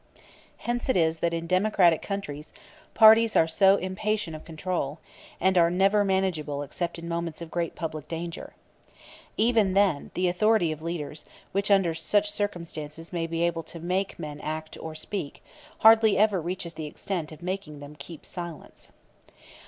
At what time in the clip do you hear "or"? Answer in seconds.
14.81-14.95